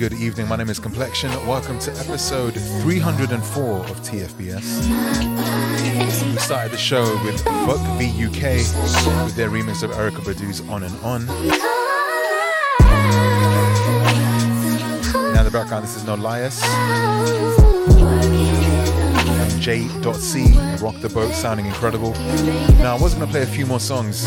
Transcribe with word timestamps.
Good 0.00 0.14
evening. 0.14 0.48
My 0.48 0.56
name 0.56 0.70
is 0.70 0.78
Complexion. 0.78 1.30
Welcome 1.46 1.78
to 1.80 1.90
episode 1.98 2.54
304 2.54 3.80
of 3.80 4.00
TFBS. 4.00 4.86
We 6.32 6.38
started 6.38 6.72
the 6.72 6.78
show 6.78 7.02
with 7.22 7.38
Fuck 7.42 7.82
the 7.98 8.08
UK 8.08 8.64
with 9.26 9.36
their 9.36 9.50
remix 9.50 9.82
of 9.82 9.90
Erykah 9.90 10.24
Badu's 10.24 10.66
On 10.70 10.84
and 10.84 10.96
On. 11.02 11.26
Now, 15.34 15.42
the 15.42 15.50
background, 15.50 15.84
this 15.84 15.94
is 15.94 16.04
Nolais 16.04 16.58
J.C. 19.60 20.54
Rock 20.82 20.98
the 21.02 21.10
Boat, 21.10 21.34
sounding 21.34 21.66
incredible. 21.66 22.12
Now, 22.78 22.96
I 22.96 22.98
was 22.98 23.12
going 23.12 23.26
to 23.26 23.30
play 23.30 23.42
a 23.42 23.46
few 23.46 23.66
more 23.66 23.80
songs 23.80 24.24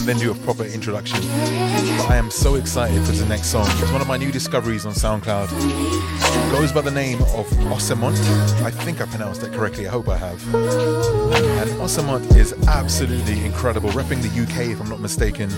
and 0.00 0.08
then 0.08 0.18
do 0.18 0.30
a 0.32 0.34
proper 0.34 0.64
introduction. 0.64 1.20
But 1.20 2.10
I 2.10 2.16
am 2.16 2.30
so 2.30 2.54
excited 2.54 3.04
for 3.04 3.12
the 3.12 3.26
next 3.26 3.48
song. 3.48 3.66
It's 3.68 3.92
one 3.92 4.00
of 4.00 4.08
my 4.08 4.16
new 4.16 4.32
discoveries 4.32 4.86
on 4.86 4.94
SoundCloud. 4.94 5.48
It 5.52 6.52
goes 6.52 6.72
by 6.72 6.80
the 6.80 6.90
name 6.90 7.20
of 7.22 7.46
Ossammot. 7.68 8.18
I 8.62 8.70
think 8.70 9.02
I 9.02 9.04
pronounced 9.04 9.42
that 9.42 9.52
correctly. 9.52 9.86
I 9.86 9.90
hope 9.90 10.08
I 10.08 10.16
have. 10.16 10.42
And 10.54 11.70
Ossammot 11.82 12.34
is 12.34 12.54
absolutely 12.66 13.44
incredible, 13.44 13.90
repping 13.90 14.22
the 14.22 14.42
UK 14.42 14.70
if 14.70 14.80
I'm 14.80 14.88
not 14.88 15.00
mistaken. 15.00 15.50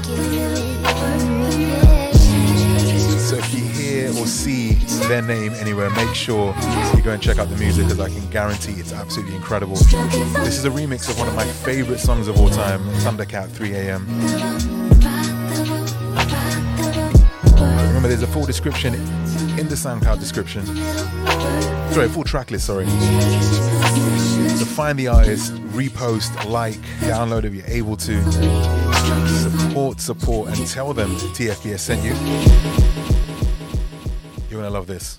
So 3.22 3.38
if 3.38 3.54
you 3.54 3.64
hear 3.64 4.10
or 4.10 4.26
see 4.26 4.74
their 5.08 5.22
name 5.22 5.54
anywhere, 5.54 5.88
make 5.90 6.14
sure 6.14 6.54
you 6.94 7.02
go 7.02 7.12
and 7.12 7.22
check 7.22 7.38
out 7.38 7.48
the 7.48 7.56
music 7.56 7.84
because 7.84 8.00
I 8.00 8.08
can 8.10 8.28
guarantee 8.30 8.72
it's 8.72 8.92
absolutely 8.92 9.36
incredible. 9.36 9.76
This 9.76 10.58
is 10.58 10.64
a 10.64 10.70
remix 10.70 11.08
of 11.08 11.18
one 11.18 11.28
of 11.28 11.34
my 11.34 11.46
favorite 11.46 11.98
songs 11.98 12.28
of 12.28 12.38
all 12.38 12.50
time, 12.50 12.81
Thundercat 13.00 13.50
3 13.50 13.74
AM. 13.74 14.06
Remember, 17.88 18.08
there's 18.08 18.22
a 18.22 18.26
full 18.26 18.46
description 18.46 18.94
in 18.94 19.68
the 19.68 19.76
SoundCloud 19.76 20.18
description. 20.18 20.66
Sorry, 21.92 22.08
full 22.08 22.24
track 22.24 22.50
list, 22.50 22.66
sorry. 22.66 22.86
So 22.86 24.64
find 24.64 24.98
the 24.98 25.08
artist, 25.08 25.54
repost, 25.72 26.48
like, 26.48 26.78
download 27.00 27.44
if 27.44 27.54
you're 27.54 27.66
able 27.66 27.96
to. 27.98 28.22
Support, 29.28 30.00
support, 30.00 30.48
and 30.48 30.66
tell 30.66 30.92
them 30.92 31.10
TFBS 31.34 31.80
sent 31.80 32.02
you. 32.02 32.14
You're 34.50 34.62
gonna 34.62 34.70
love 34.70 34.86
this. 34.86 35.18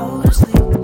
I 0.00 0.22
can't 0.22 0.79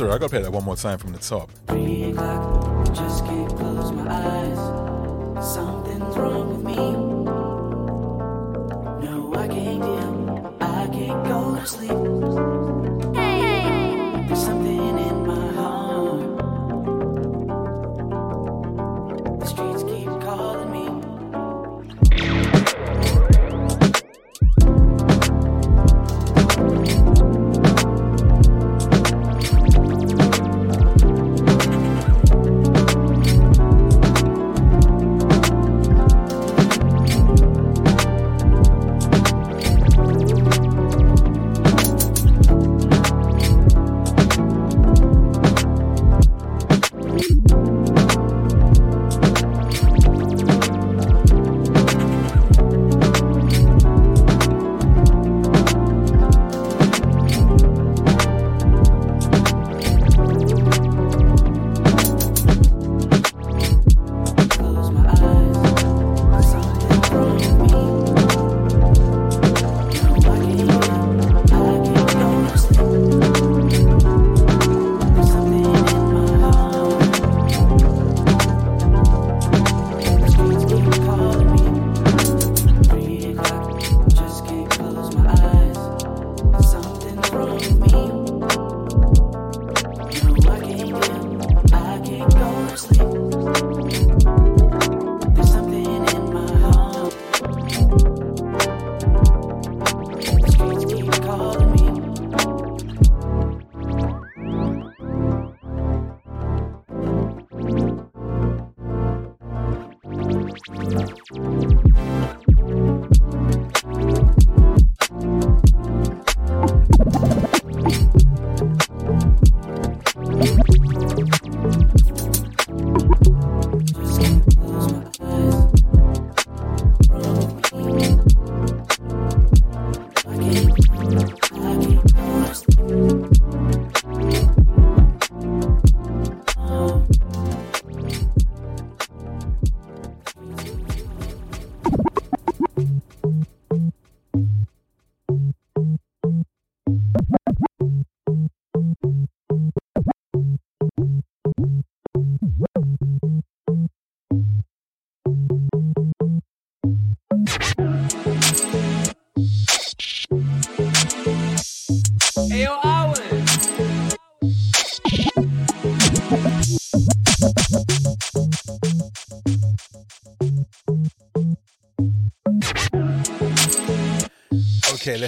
Sorry, 0.00 0.12
I 0.12 0.16
gotta 0.16 0.30
play 0.30 0.40
that 0.40 0.50
one 0.50 0.64
more 0.64 0.76
time 0.76 0.96
from 0.96 1.12
the 1.12 1.18
top. 1.18 1.50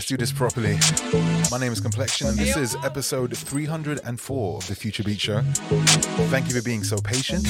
Let's 0.03 0.09
do 0.09 0.17
this 0.17 0.33
properly. 0.33 0.77
My 1.49 1.59
name 1.59 1.71
is 1.71 1.79
Complexion, 1.81 2.27
and 2.27 2.37
this 2.37 2.57
is 2.57 2.75
episode 2.83 3.37
304 3.37 4.57
of 4.57 4.67
the 4.67 4.75
Future 4.75 5.05
Beat 5.05 5.21
Show. 5.21 5.43
Thank 6.33 6.49
you 6.49 6.57
for 6.57 6.63
being 6.63 6.83
so 6.83 6.97
patient. 6.97 7.47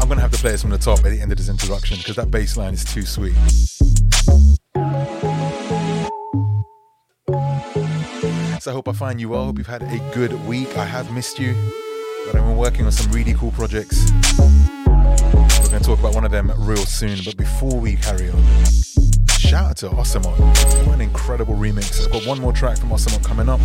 I'm 0.00 0.08
gonna 0.08 0.20
have 0.20 0.32
to 0.32 0.38
play 0.38 0.50
this 0.50 0.62
from 0.62 0.70
the 0.70 0.78
top 0.78 0.98
at 0.98 1.10
the 1.10 1.20
end 1.20 1.30
of 1.30 1.38
this 1.38 1.48
introduction 1.48 1.98
because 1.98 2.16
that 2.16 2.32
bass 2.32 2.56
line 2.56 2.74
is 2.74 2.84
too 2.84 3.02
sweet. 3.02 3.36
So 8.60 8.70
I 8.72 8.74
hope 8.74 8.88
I 8.88 8.92
find 8.92 9.20
you 9.20 9.28
well. 9.28 9.44
Hope 9.44 9.58
you've 9.58 9.68
had 9.68 9.84
a 9.84 10.10
good 10.12 10.32
week. 10.44 10.76
I 10.76 10.86
have 10.86 11.12
missed 11.12 11.38
you, 11.38 11.54
but 12.26 12.34
I've 12.34 12.44
been 12.44 12.56
working 12.56 12.84
on 12.84 12.90
some 12.90 13.12
really 13.12 13.34
cool 13.34 13.52
projects. 13.52 14.10
We're 15.70 15.78
going 15.78 15.84
to 15.84 15.88
talk 15.90 16.00
about 16.00 16.14
one 16.16 16.24
of 16.24 16.32
them 16.32 16.52
real 16.56 16.78
soon. 16.78 17.20
But 17.24 17.36
before 17.36 17.78
we 17.78 17.94
carry 17.94 18.28
on, 18.28 18.44
shout 19.28 19.70
out 19.70 19.76
to 19.76 19.88
Ossammot. 19.90 20.36
What 20.84 20.96
an 20.96 21.00
incredible 21.00 21.54
remix. 21.54 22.04
I've 22.04 22.10
got 22.10 22.26
one 22.26 22.40
more 22.40 22.52
track 22.52 22.78
from 22.78 22.88
Ossammot 22.88 23.24
coming 23.24 23.48
up. 23.48 23.60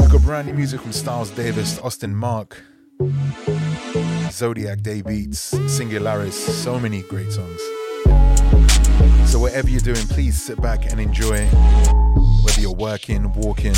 We've 0.00 0.10
got 0.10 0.22
brand 0.22 0.48
new 0.48 0.54
music 0.54 0.80
from 0.80 0.92
Styles 0.92 1.28
Davis, 1.28 1.78
Austin 1.80 2.16
Marc, 2.16 2.62
Zodivk 4.30 4.82
Day 4.82 5.02
Beats, 5.02 5.52
Singularis. 5.52 6.32
So 6.32 6.80
many 6.80 7.02
great 7.02 7.30
songs. 7.30 7.60
So 9.30 9.38
whatever 9.38 9.68
you're 9.68 9.80
doing, 9.80 10.06
please 10.06 10.40
sit 10.40 10.58
back 10.62 10.90
and 10.90 10.98
enjoy. 10.98 11.44
Whether 12.44 12.62
you're 12.62 12.72
working, 12.72 13.30
walking, 13.34 13.74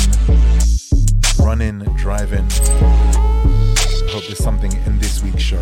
running, 1.37 1.79
driving. 1.97 2.47
Hope 4.13 4.23
there's 4.27 4.37
something 4.37 4.71
in 4.85 4.97
this 4.99 5.21
week's 5.21 5.43
show 5.43 5.61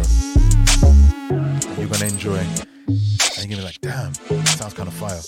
gonna 1.91 2.05
enjoy. 2.05 2.38
And 2.38 3.50
you're 3.50 3.57
gonna 3.57 3.57
be 3.57 3.62
like, 3.63 3.81
damn, 3.81 4.13
sounds 4.45 4.74
kind 4.74 4.88
of 4.88 4.93
fire. 4.93 5.19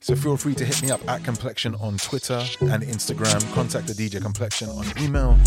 So 0.00 0.14
feel 0.14 0.36
free 0.36 0.54
to 0.54 0.64
hit 0.64 0.82
me 0.82 0.90
up 0.90 1.06
at 1.08 1.24
Complexion 1.24 1.74
on 1.76 1.96
Twitter 1.96 2.44
and 2.60 2.82
Instagram. 2.82 3.40
Contact 3.54 3.86
the 3.86 3.94
DJ 3.94 4.20
Complexion 4.20 4.68
on 4.68 4.86
email. 5.00 5.38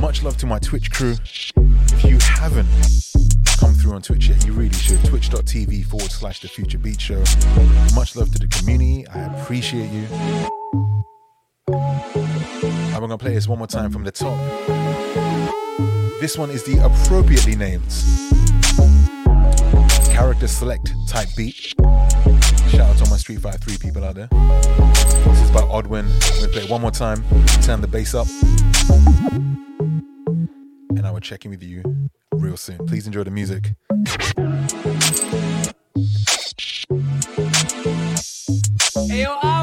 Much 0.00 0.22
love 0.22 0.36
to 0.38 0.46
my 0.46 0.58
Twitch 0.58 0.90
crew. 0.90 1.16
If 1.56 2.04
you 2.04 2.18
haven't 2.18 2.68
come 3.58 3.74
through 3.74 3.94
on 3.94 4.02
Twitch 4.02 4.28
yet, 4.28 4.44
you 4.44 4.52
really 4.52 4.72
should. 4.72 5.02
Twitch.tv 5.04 5.84
forward 5.86 6.10
slash 6.10 6.40
The 6.40 6.48
Future 6.48 6.78
Beat 6.78 7.00
Show. 7.00 7.22
Much 7.94 8.16
love 8.16 8.32
to 8.32 8.38
the 8.38 8.48
community. 8.48 9.06
I 9.08 9.20
appreciate 9.34 9.90
you. 9.90 10.06
I'm 12.94 13.08
to 13.08 13.18
play 13.18 13.34
this 13.34 13.46
one 13.46 13.58
more 13.58 13.66
time 13.66 13.90
from 13.90 14.02
the 14.02 14.10
top. 14.10 14.38
This 16.20 16.38
one 16.38 16.50
is 16.50 16.64
the 16.64 16.78
appropriately 16.78 17.54
named 17.54 17.82
character 20.14 20.46
select 20.46 20.94
type 21.08 21.28
beat. 21.36 21.54
Shout 21.54 22.80
out 22.80 22.96
to 22.98 23.04
all 23.04 23.10
my 23.10 23.16
Street 23.16 23.40
Fighter 23.40 23.58
3 23.58 23.78
people 23.78 24.04
out 24.04 24.14
there. 24.14 24.28
This 24.30 25.40
is 25.40 25.50
by 25.50 25.62
Oddwin. 25.62 26.04
I'm 26.04 26.42
to 26.42 26.48
play 26.52 26.62
it 26.62 26.70
one 26.70 26.80
more 26.80 26.92
time. 26.92 27.24
Turn 27.62 27.80
the 27.80 27.88
bass 27.88 28.14
up. 28.14 28.28
And 30.90 31.04
I 31.04 31.10
will 31.10 31.18
check 31.18 31.44
in 31.44 31.50
with 31.50 31.64
you 31.64 31.82
real 32.32 32.56
soon. 32.56 32.78
Please 32.86 33.08
enjoy 33.08 33.24
the 33.24 33.32
music. 33.32 33.74
Ayo, 39.10 39.38
Owen. 39.42 39.53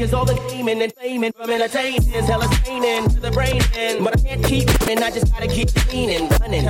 Cause 0.00 0.14
all 0.14 0.24
the 0.24 0.32
gaming 0.48 0.80
and 0.80 0.94
faming 0.94 1.34
from 1.34 1.50
entertainment 1.50 2.08
is 2.14 2.26
hella 2.26 2.50
staining 2.54 3.06
to 3.10 3.20
the 3.20 3.30
brain. 3.32 3.60
But 4.02 4.18
I 4.18 4.22
can't 4.22 4.42
keep 4.42 4.66
and 4.88 5.00
I 5.00 5.10
just 5.10 5.30
gotta 5.30 5.46
keep 5.46 5.68
leaning, 5.92 6.26
running. 6.40 6.64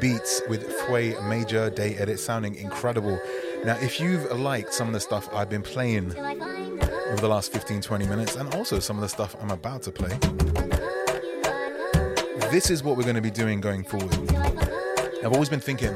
Beats 0.00 0.42
with 0.48 0.62
Fue 0.62 1.14
Mejor 1.22 1.70
Daye 1.70 1.94
Edit 1.96 2.20
sounding 2.20 2.54
incredible. 2.54 3.20
Now, 3.64 3.76
if 3.80 3.98
you've 3.98 4.30
liked 4.38 4.72
some 4.72 4.86
of 4.86 4.92
the 4.92 5.00
stuff 5.00 5.28
I've 5.32 5.50
been 5.50 5.62
playing 5.62 6.16
over 6.16 7.20
the 7.20 7.28
last 7.28 7.52
15 7.52 7.80
20 7.80 8.06
minutes, 8.06 8.36
and 8.36 8.54
also 8.54 8.78
some 8.78 8.96
of 8.96 9.02
the 9.02 9.08
stuff 9.08 9.34
I'm 9.40 9.50
about 9.50 9.82
to 9.82 9.90
play, 9.90 10.10
this 12.50 12.70
is 12.70 12.84
what 12.84 12.96
we're 12.96 13.02
going 13.02 13.16
to 13.16 13.22
be 13.22 13.30
doing 13.30 13.60
going 13.60 13.82
forward. 13.82 14.14
I've 15.24 15.32
always 15.32 15.48
been 15.48 15.60
thinking, 15.60 15.94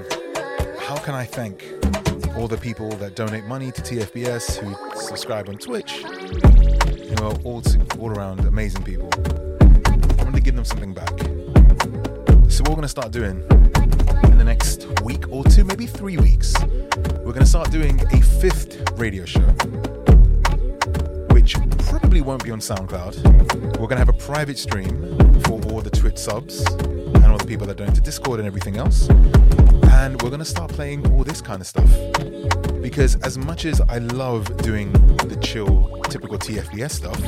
how 0.80 0.96
can 0.96 1.14
I 1.14 1.24
thank 1.24 1.64
all 2.36 2.48
the 2.48 2.58
people 2.58 2.90
that 2.96 3.14
donate 3.14 3.44
money 3.44 3.70
to 3.70 3.82
TFBS, 3.82 4.56
who 4.56 4.98
subscribe 5.00 5.48
on 5.48 5.58
Twitch, 5.58 6.02
who 6.02 7.24
are 7.24 7.34
all, 7.44 7.62
all 8.00 8.10
around 8.10 8.40
amazing 8.40 8.82
people? 8.82 9.10
I 9.16 10.24
want 10.24 10.34
to 10.34 10.42
give 10.42 10.56
them 10.56 10.64
something 10.64 10.92
back. 10.92 11.10
So, 12.50 12.62
what 12.64 12.70
we're 12.70 12.76
going 12.76 12.82
to 12.82 12.88
start 12.88 13.12
doing 13.12 13.42
in 13.50 13.71
the 14.42 14.50
next 14.50 15.00
week 15.02 15.30
or 15.30 15.44
two, 15.44 15.62
maybe 15.62 15.86
three 15.86 16.16
weeks, 16.16 16.52
we're 17.22 17.32
going 17.32 17.44
to 17.44 17.46
start 17.46 17.70
doing 17.70 18.00
a 18.12 18.20
fifth 18.20 18.90
radio 18.98 19.24
show, 19.24 19.46
which 21.30 21.54
probably 21.86 22.22
won't 22.22 22.42
be 22.42 22.50
on 22.50 22.58
SoundCloud. 22.58 23.22
We're 23.78 23.86
going 23.86 23.90
to 23.90 24.04
have 24.04 24.08
a 24.08 24.12
private 24.14 24.58
stream 24.58 25.16
for 25.42 25.62
all 25.66 25.80
the 25.80 25.90
Twitch 25.90 26.18
subs 26.18 26.66
and 26.66 27.24
all 27.26 27.38
the 27.38 27.46
people 27.46 27.68
that 27.68 27.76
donate 27.76 27.94
to 27.94 28.00
Discord 28.00 28.40
and 28.40 28.48
everything 28.48 28.78
else. 28.78 29.08
And 30.00 30.20
we're 30.20 30.30
going 30.30 30.40
to 30.40 30.44
start 30.44 30.72
playing 30.72 31.08
all 31.12 31.22
this 31.22 31.40
kind 31.40 31.60
of 31.60 31.66
stuff. 31.68 31.90
Because 32.82 33.14
as 33.22 33.38
much 33.38 33.64
as 33.64 33.80
I 33.82 33.98
love 33.98 34.56
doing 34.56 34.90
the 34.92 35.38
chill, 35.40 36.00
typical 36.08 36.36
TFBS 36.36 36.90
stuff, 36.90 37.20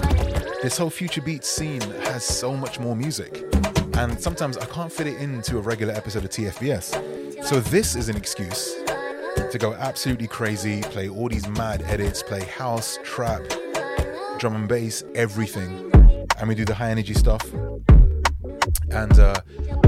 this 0.62 0.76
whole 0.76 0.90
future 0.90 1.22
beat 1.22 1.44
scene 1.44 1.82
has 2.08 2.24
so 2.24 2.56
much 2.56 2.80
more 2.80 2.96
music. 2.96 3.44
And 3.96 4.20
sometimes 4.20 4.56
I 4.58 4.66
can't 4.66 4.92
fit 4.92 5.06
it 5.06 5.20
into 5.20 5.56
a 5.58 5.60
regular 5.60 5.94
episode 5.94 6.24
of 6.24 6.30
TFBS. 6.30 7.44
So 7.44 7.60
this 7.60 7.94
is 7.94 8.08
an 8.08 8.16
excuse 8.16 8.74
to 9.50 9.58
go 9.58 9.72
absolutely 9.74 10.26
crazy, 10.26 10.82
play 10.82 11.08
all 11.08 11.28
these 11.28 11.46
mad 11.46 11.82
edits, 11.82 12.22
play 12.22 12.42
house, 12.44 12.98
trap, 13.04 13.42
drum 14.38 14.56
and 14.56 14.68
bass, 14.68 15.04
everything. 15.14 15.92
And 16.38 16.48
we 16.48 16.56
do 16.56 16.64
the 16.64 16.74
high 16.74 16.90
energy 16.90 17.14
stuff. 17.14 17.44
And 18.90 19.18
uh, 19.18 19.40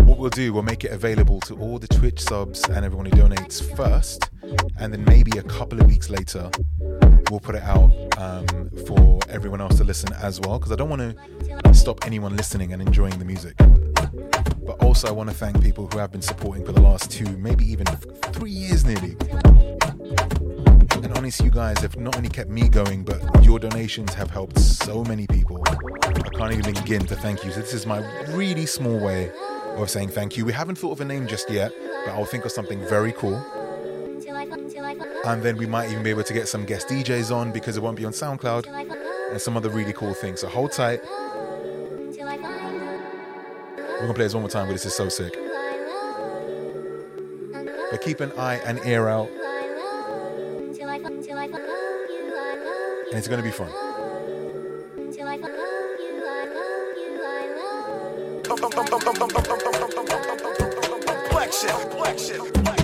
what 0.05 0.19
we'll 0.19 0.31
do, 0.31 0.53
we'll 0.53 0.63
make 0.63 0.85
it 0.85 0.93
available 0.93 1.41
to 1.41 1.59
all 1.59 1.81
the 1.81 1.89
Twitch 1.89 2.21
subs 2.21 2.65
and 2.69 2.85
everyone 2.85 3.07
who 3.07 3.13
donates 3.13 3.61
first. 3.77 4.31
And 4.79 4.93
then 4.93 5.05
maybe 5.05 5.37
a 5.39 5.43
couple 5.43 5.81
of 5.81 5.87
weeks 5.89 6.11
later, 6.11 6.49
we'll 7.31 7.41
put 7.41 7.57
it 7.57 7.63
out 7.63 7.91
um, 8.19 8.71
for 8.87 9.19
everyone 9.29 9.61
else 9.61 9.79
to 9.79 9.85
listen 9.85 10.13
as 10.13 10.41
well. 10.41 10.59
Because 10.59 10.71
I 10.71 10.77
don't 10.77 10.91
want 10.91 11.03
to 11.03 11.75
stop 11.75 12.07
anyone 12.07 12.37
listening 12.37 12.73
and 12.73 12.81
enjoying 12.81 13.19
the 13.19 13.25
music. 13.25 13.57
But 14.79 14.87
also, 14.87 15.09
I 15.09 15.13
want 15.13 15.31
to 15.31 15.35
thank 15.35 15.63
people 15.63 15.89
who 15.93 15.99
have 15.99 16.13
been 16.13 16.23
supporting 16.23 16.65
for 16.65 16.73
the 16.73 16.81
last 16.81 17.11
two, 17.11 17.37
maybe 17.39 17.65
even 17.71 17.87
three 18.33 18.51
years 18.51 18.85
nearly. 18.85 19.17
And 21.03 21.17
honestly, 21.17 21.47
you 21.47 21.53
guys 21.53 21.79
have 21.79 21.97
not 21.97 22.17
only 22.17 22.29
kept 22.29 22.51
me 22.51 22.69
going, 22.69 23.05
but 23.05 23.21
your 23.45 23.59
donations 23.59 24.15
have 24.15 24.31
helped 24.31 24.59
so 24.59 25.05
many 25.05 25.27
people. 25.27 25.63
I 25.67 26.29
can't 26.31 26.53
even 26.53 26.75
begin 26.75 27.07
to 27.07 27.17
thank 27.17 27.45
you. 27.45 27.53
So, 27.53 27.61
this 27.61 27.75
is 27.75 27.87
my 27.87 27.99
really 28.33 28.67
small 28.67 28.99
way 28.99 29.31
of 29.77 29.91
saying 29.91 30.09
thank 30.09 30.37
you. 30.37 30.45
We 30.45 30.53
haven't 30.53 30.77
thought 30.77 30.93
of 30.93 31.01
a 31.01 31.05
name 31.05 31.27
just 31.27 31.51
yet, 31.51 31.73
but 32.05 32.13
I'll 32.13 32.25
think 32.25 32.45
of 32.45 32.53
something 32.53 32.81
very 32.87 33.13
cool. 33.13 33.45
And 35.25 35.43
then 35.43 35.57
we 35.57 35.67
might 35.67 35.91
even 35.91 36.03
be 36.03 36.11
able 36.11 36.23
to 36.23 36.33
get 36.33 36.49
some 36.49 36.65
guest 36.65 36.89
DJs 36.89 37.35
on 37.35 37.53
because 37.53 37.77
it 37.77 37.83
won't 37.83 37.97
be 37.97 38.05
on 38.05 38.13
SoundCloud 38.13 38.67
and 39.31 39.41
some 39.41 39.57
other 39.57 39.69
really 39.69 39.93
cool 39.93 40.15
things. 40.15 40.41
So, 40.41 40.49
hold 40.49 40.73
tight. 40.73 41.01
We're 44.07 44.13
gonna 44.13 44.19
play 44.19 44.27
this 44.27 44.35
one 44.35 44.43
more 44.43 44.51
time, 44.51 44.69
but 44.69 44.75
this 44.75 44.87
is 44.87 44.95
so 44.95 45.09
sick. 45.09 45.37
But 47.91 48.01
keep 48.01 48.21
an 48.21 48.31
eye 48.39 48.61
and 48.65 48.79
ear 48.87 49.09
out, 49.09 49.29
and 53.11 53.19
it's 53.19 53.27
gonna 53.27 53.43
be 53.43 53.51
fun. 53.51 53.69
Black 61.33 62.76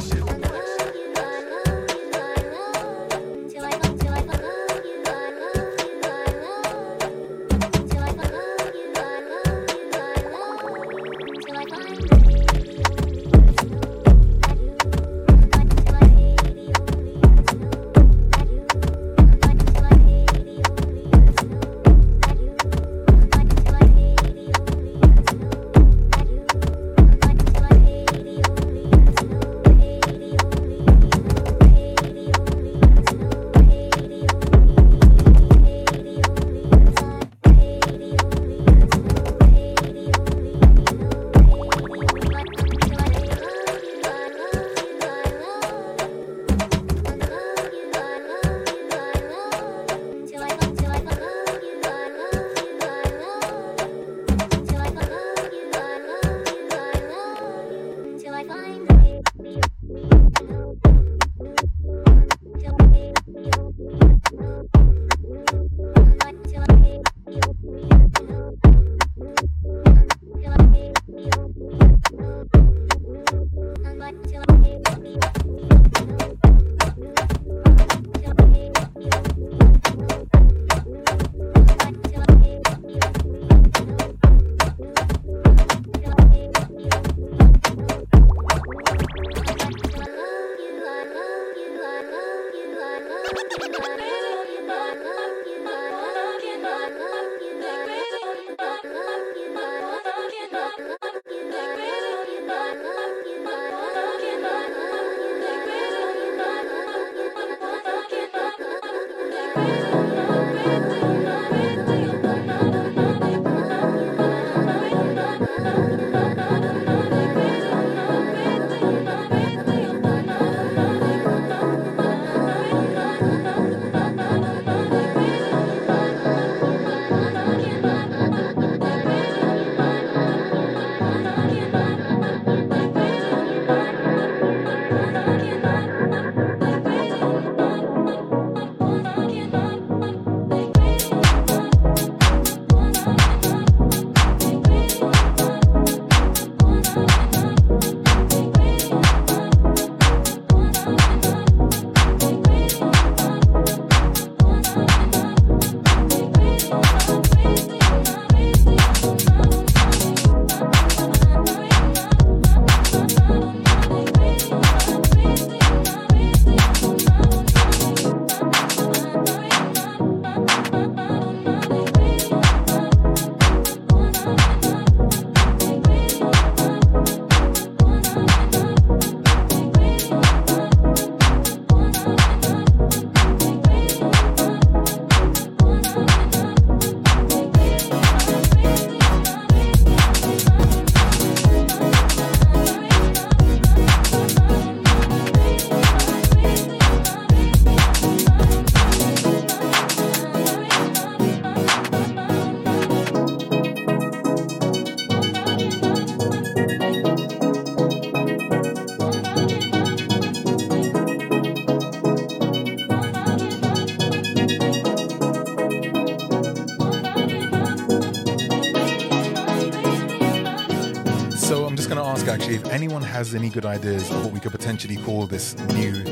has 223.22 223.36
any 223.36 223.50
good 223.50 223.64
ideas 223.64 224.10
of 224.10 224.24
what 224.24 224.34
we 224.34 224.40
could 224.40 224.50
potentially 224.50 224.96
call 224.96 225.28
this 225.28 225.56
new, 225.68 226.02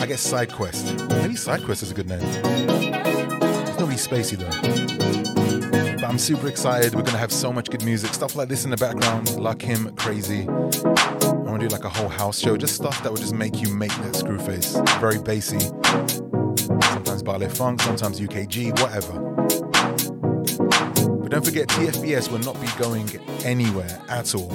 I 0.00 0.04
guess, 0.08 0.20
side 0.20 0.52
quest. 0.52 0.92
Maybe 1.08 1.36
side 1.36 1.62
quest 1.62 1.84
is 1.84 1.92
a 1.92 1.94
good 1.94 2.08
name. 2.08 2.18
It's 2.20 3.78
not 3.78 3.82
really 3.82 3.94
spacey 3.94 4.36
though. 4.36 4.50
But 6.00 6.04
I'm 6.04 6.18
super 6.18 6.48
excited. 6.48 6.96
We're 6.96 7.04
gonna 7.04 7.18
have 7.18 7.30
so 7.30 7.52
much 7.52 7.70
good 7.70 7.84
music, 7.84 8.12
stuff 8.12 8.34
like 8.34 8.48
this 8.48 8.64
in 8.64 8.72
the 8.72 8.76
background, 8.76 9.38
like 9.38 9.62
him, 9.62 9.94
crazy. 9.94 10.48
I 10.48 11.32
wanna 11.44 11.60
do 11.60 11.68
like 11.68 11.84
a 11.84 11.90
whole 11.90 12.08
house 12.08 12.40
show, 12.40 12.56
just 12.56 12.74
stuff 12.74 13.00
that 13.04 13.12
would 13.12 13.20
just 13.20 13.34
make 13.34 13.62
you 13.62 13.72
make 13.72 13.94
that 13.98 14.16
screw 14.16 14.40
face. 14.40 14.76
Very 14.98 15.20
bassy. 15.20 15.60
Sometimes 15.60 17.22
baile 17.22 17.48
funk, 17.48 17.82
sometimes 17.82 18.20
UKG, 18.20 18.72
whatever. 18.80 19.12
But 21.22 21.30
don't 21.30 21.44
forget, 21.44 21.68
TFBS 21.68 22.32
will 22.32 22.40
not 22.40 22.60
be 22.60 22.68
going 22.78 23.08
anywhere 23.44 24.00
at 24.16 24.34
all. 24.34 24.48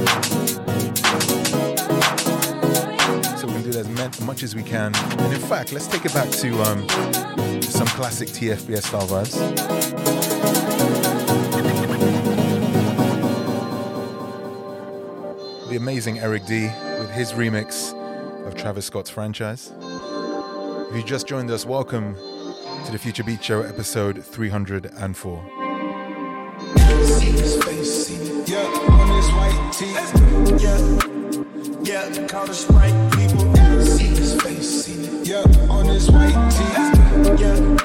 So 3.38 3.46
we're 3.46 3.54
gonna 3.54 3.64
do 3.64 3.72
that 3.74 3.86
as 3.86 4.22
much 4.22 4.42
as 4.42 4.56
we 4.56 4.64
can. 4.64 4.96
And 4.96 5.34
in 5.34 5.40
fact, 5.40 5.72
let's 5.72 5.86
take 5.86 6.04
it 6.04 6.14
back 6.16 6.30
to 6.30 6.62
um, 6.64 6.90
some 7.62 7.86
classic 7.88 8.30
TFBS 8.30 8.88
style 8.88 9.08
vibes. 9.08 9.38
The 15.70 15.76
amazing 15.76 16.18
Erick 16.20 16.48
Di 16.48 16.74
with 17.00 17.12
his 17.12 17.34
remix 17.34 17.94
of 18.48 18.56
Travis 18.56 18.88
Scott's 18.88 19.12
franchise. 19.12 19.72
If 20.90 20.96
you 20.96 21.04
just 21.04 21.28
joined 21.28 21.52
us, 21.52 21.68
welcome 21.68 22.16
to 22.86 22.92
the 22.92 22.98
Future 22.98 23.24
Beat 23.24 23.44
Show, 23.44 23.62
episode 23.62 24.26
304. 24.26 25.62
Yeah. 29.80 30.78
Yeah, 31.82 32.28
sprite 32.54 32.94
people. 33.14 33.56
See 33.86 34.08
his 34.08 34.36
face. 34.42 34.90
Yeah, 35.24 35.44
on 35.70 35.88
this 35.88 36.10
white 36.10 36.52
tee. 36.52 36.64
Yeah, 36.74 37.56
yeah, 37.56 37.81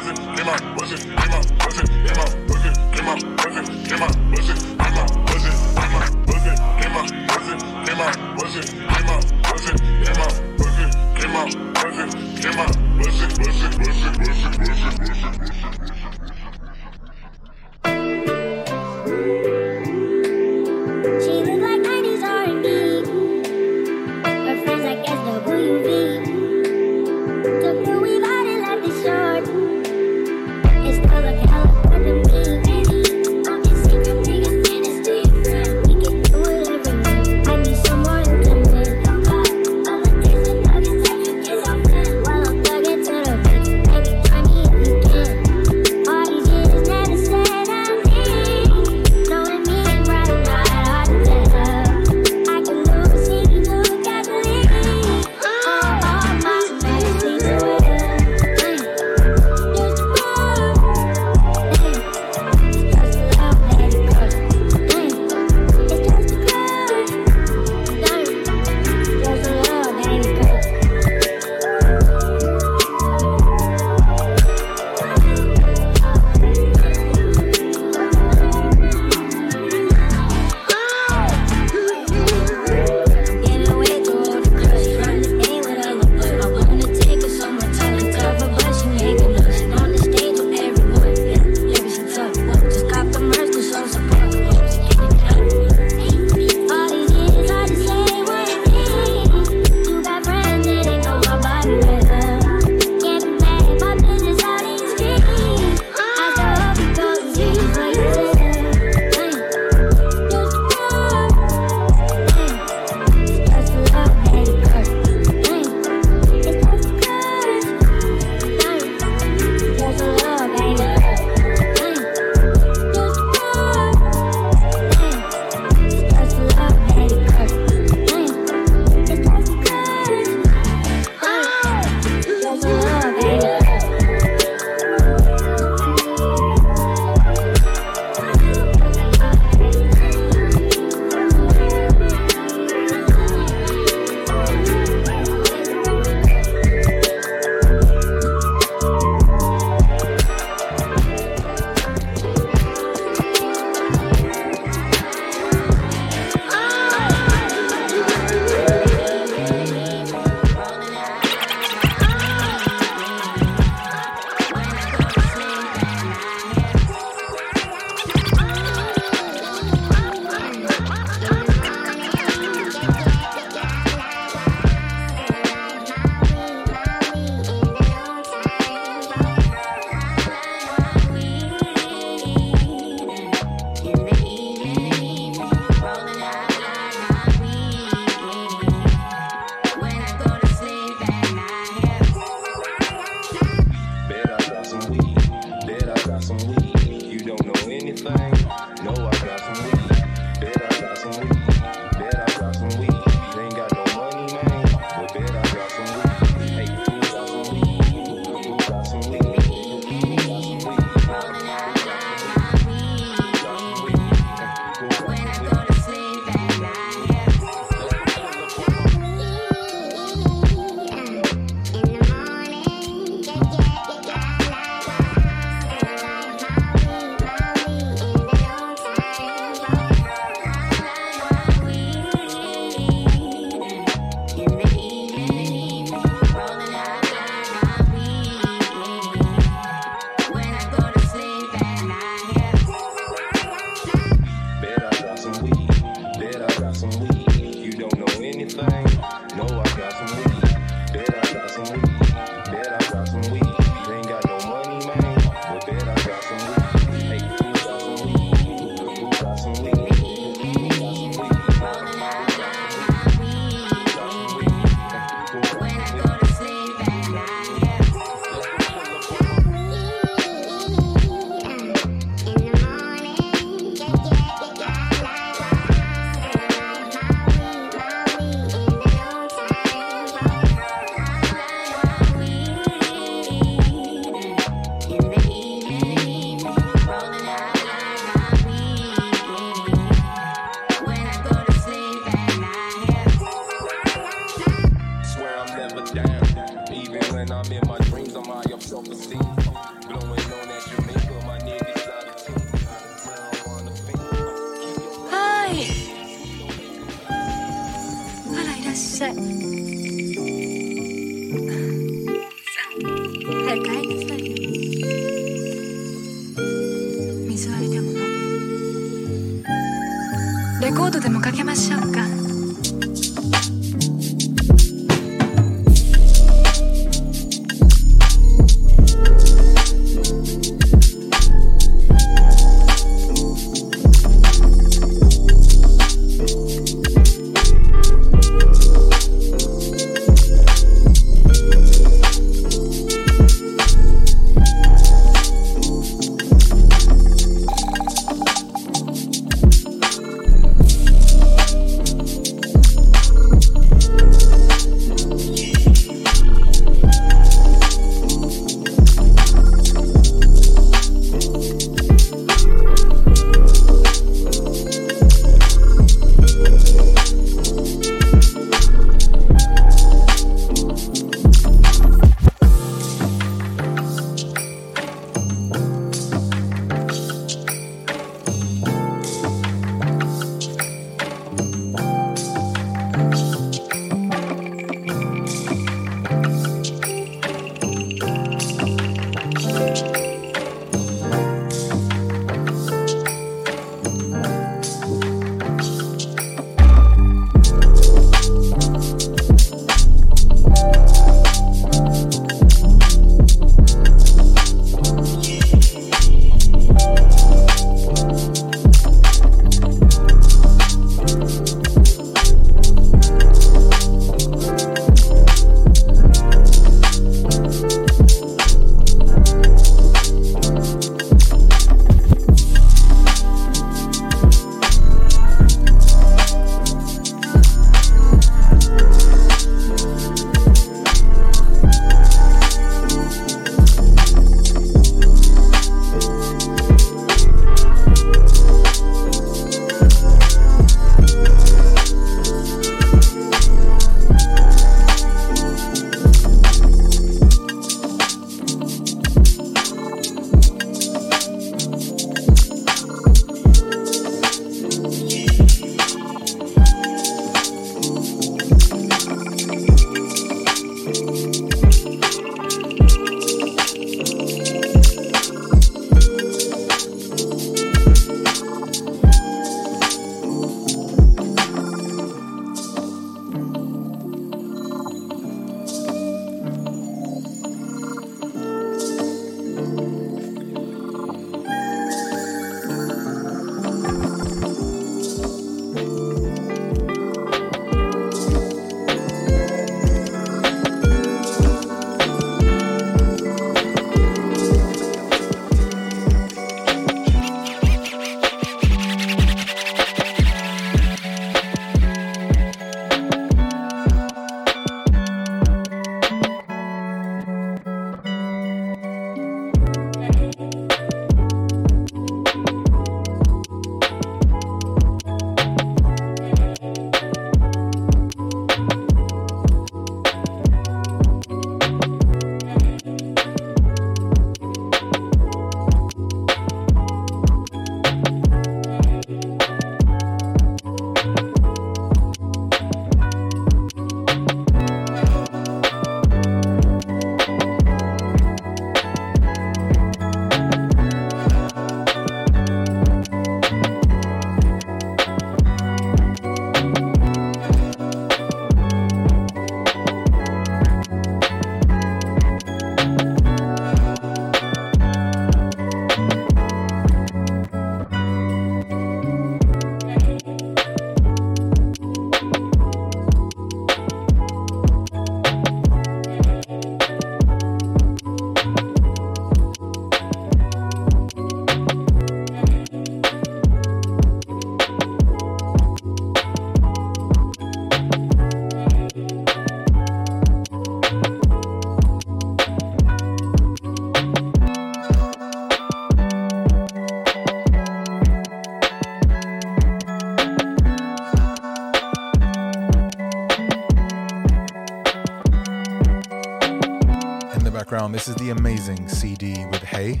This 597.92 598.06
is 598.06 598.14
the 598.16 598.30
amazing 598.30 598.88
See 598.88 599.14
Dee 599.14 599.46
with 599.46 599.62
Heyyyyy. 599.62 600.00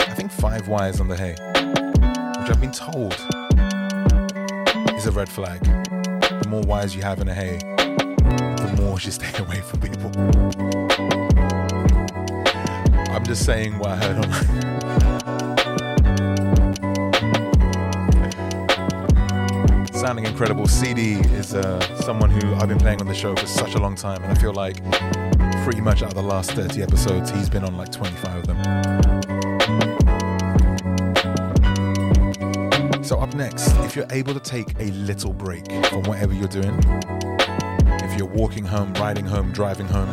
I 0.00 0.14
think 0.14 0.30
five 0.30 0.68
wires 0.68 1.00
on 1.00 1.08
the 1.08 1.16
Hay, 1.16 1.32
which 2.40 2.50
I've 2.50 2.60
been 2.60 2.72
told 2.72 3.14
is 4.96 5.06
a 5.06 5.10
red 5.10 5.28
flag. 5.28 5.62
The 5.62 6.46
more 6.48 6.62
wires 6.62 6.94
you 6.94 7.02
have 7.02 7.20
in 7.20 7.28
a 7.28 7.34
Hay, 7.34 7.58
the 7.58 8.74
more 8.80 8.98
you 9.00 9.10
stay 9.10 9.36
away 9.42 9.60
from 9.60 9.80
people. 9.80 10.10
I'm 13.12 13.24
just 13.26 13.44
saying 13.44 13.78
what 13.78 13.90
I 13.90 13.96
heard 13.96 14.24
online. 14.24 14.68
sounding 19.92 20.26
incredible. 20.26 20.66
See 20.66 20.94
Dee 20.94 21.14
is 21.34 21.54
uh, 21.54 21.80
someone 21.96 22.30
who 22.30 22.54
I've 22.54 22.68
been 22.68 22.78
playing 22.78 23.00
on 23.00 23.08
the 23.08 23.14
show 23.14 23.34
for 23.34 23.46
such 23.46 23.74
a 23.74 23.78
long 23.78 23.96
time, 23.96 24.22
and 24.22 24.32
I 24.32 24.40
feel 24.40 24.54
like 24.54 24.76
pretty 25.68 25.82
much 25.82 26.02
out 26.02 26.08
of 26.08 26.14
the 26.14 26.22
last 26.22 26.52
30 26.52 26.82
episodes, 26.82 27.30
he's 27.30 27.50
been 27.50 27.62
on 27.62 27.76
like 27.76 27.92
25 27.92 28.36
of 28.36 28.46
them. 28.46 28.56
So, 33.04 33.18
up 33.18 33.34
next, 33.34 33.76
if 33.80 33.94
you're 33.94 34.06
able 34.10 34.32
to 34.32 34.40
take 34.40 34.74
a 34.80 34.84
little 34.92 35.34
break 35.34 35.70
from 35.88 36.04
whatever 36.04 36.32
you're 36.32 36.48
doing, 36.48 36.74
if 38.02 38.16
you're 38.16 38.28
walking 38.28 38.64
home, 38.64 38.94
riding 38.94 39.26
home, 39.26 39.52
driving 39.52 39.86
home, 39.88 40.10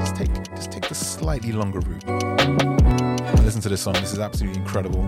just 0.00 0.16
take, 0.16 0.32
just 0.56 0.72
take 0.72 0.88
the 0.88 0.94
slightly 0.94 1.52
longer 1.52 1.80
route. 1.80 2.04
And 2.06 3.44
listen 3.44 3.60
to 3.60 3.68
this 3.68 3.82
song, 3.82 3.92
this 4.00 4.14
is 4.14 4.18
absolutely 4.18 4.62
incredible. 4.62 5.02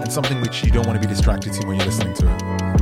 And 0.00 0.12
something 0.12 0.40
which 0.40 0.62
you 0.62 0.70
don't 0.70 0.86
want 0.86 1.02
to 1.02 1.08
be 1.08 1.12
distracted 1.12 1.54
to 1.54 1.66
when 1.66 1.76
you're 1.76 1.86
listening 1.86 2.14
to 2.14 2.32
it. 2.32 2.73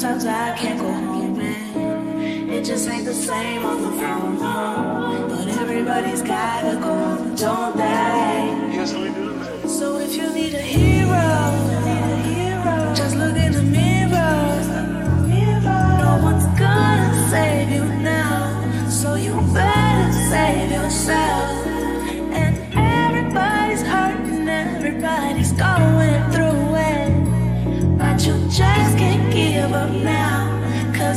Sometimes 0.00 0.26
I 0.26 0.56
can't 0.56 0.78
go 0.78 0.92
home 0.92 1.40
and 1.40 2.50
it 2.52 2.64
just 2.64 2.88
ain't 2.88 3.04
the 3.04 3.12
same 3.12 3.64
on 3.64 3.82
the 3.82 3.90
phone. 4.00 4.38
But 5.28 5.48
everybody's 5.60 6.22
gotta 6.22 6.76
go, 6.76 7.34
don't 7.34 7.76
they? 7.76 8.76
Yes, 8.76 8.94
we 8.94 9.08
do. 9.08 9.68
So 9.68 9.98
if 9.98 10.14
you 10.14 10.32
need 10.32 10.54
a 10.54 10.62
hero, 10.62 11.47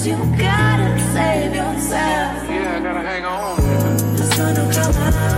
cause 0.02 0.08
you 0.08 0.38
gotta 0.38 1.00
save 1.14 1.54
yourself. 1.54 2.50
Yeah, 2.50 2.78
I 2.78 2.84
gotta 2.84 3.02
hang 3.02 3.26
on. 3.26 3.58
The 4.16 4.24
sun 4.24 4.56
will 4.56 4.74
come 4.74 4.96
out. 5.14 5.31